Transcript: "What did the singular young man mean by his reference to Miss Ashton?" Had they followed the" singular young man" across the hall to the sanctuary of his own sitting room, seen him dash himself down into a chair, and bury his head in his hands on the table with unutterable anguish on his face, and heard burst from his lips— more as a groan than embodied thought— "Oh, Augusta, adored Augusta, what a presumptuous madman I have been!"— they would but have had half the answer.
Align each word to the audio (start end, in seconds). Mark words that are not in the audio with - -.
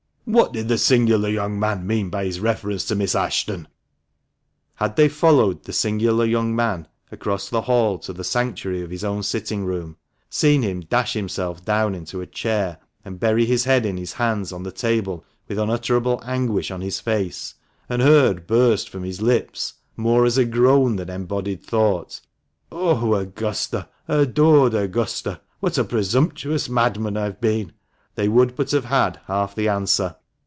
"What 0.25 0.53
did 0.53 0.69
the 0.69 0.77
singular 0.77 1.27
young 1.27 1.59
man 1.59 1.85
mean 1.85 2.09
by 2.09 2.23
his 2.23 2.39
reference 2.39 2.85
to 2.85 2.95
Miss 2.95 3.15
Ashton?" 3.15 3.67
Had 4.75 4.95
they 4.95 5.09
followed 5.09 5.63
the" 5.65 5.73
singular 5.73 6.23
young 6.23 6.55
man" 6.55 6.87
across 7.11 7.49
the 7.49 7.61
hall 7.61 7.97
to 7.97 8.13
the 8.13 8.23
sanctuary 8.23 8.81
of 8.81 8.91
his 8.91 9.03
own 9.03 9.23
sitting 9.23 9.65
room, 9.65 9.97
seen 10.29 10.61
him 10.61 10.81
dash 10.81 11.13
himself 11.13 11.65
down 11.65 11.93
into 11.95 12.21
a 12.21 12.27
chair, 12.27 12.77
and 13.03 13.19
bury 13.19 13.45
his 13.45 13.65
head 13.65 13.85
in 13.85 13.97
his 13.97 14.13
hands 14.13 14.53
on 14.53 14.63
the 14.63 14.71
table 14.71 15.25
with 15.49 15.59
unutterable 15.59 16.21
anguish 16.25 16.71
on 16.71 16.79
his 16.81 16.99
face, 17.01 17.55
and 17.89 18.01
heard 18.01 18.47
burst 18.47 18.87
from 18.89 19.03
his 19.03 19.21
lips— 19.21 19.73
more 19.97 20.23
as 20.23 20.37
a 20.37 20.45
groan 20.45 20.95
than 20.95 21.09
embodied 21.09 21.61
thought— 21.61 22.21
"Oh, 22.71 23.15
Augusta, 23.15 23.89
adored 24.07 24.75
Augusta, 24.75 25.41
what 25.59 25.77
a 25.77 25.83
presumptuous 25.83 26.69
madman 26.69 27.17
I 27.17 27.23
have 27.23 27.41
been!"— 27.41 27.73
they 28.15 28.27
would 28.29 28.55
but 28.57 28.71
have 28.71 28.85
had 28.85 29.19
half 29.27 29.55
the 29.55 29.67
answer. 29.69 30.13